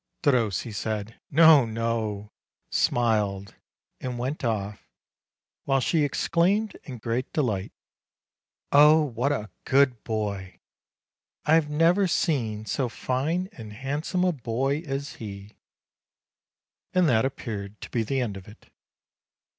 [0.23, 2.31] Derossi said "No, no!"
[2.71, 3.53] smiled,
[3.99, 4.89] and went off,
[5.65, 7.71] while she exclaimed in great delight:
[8.71, 10.59] "Oh, what a good boy!
[11.45, 15.55] I have never seen so fine and handsome a boy as he!"
[16.95, 18.71] And that appeared to be the end of it.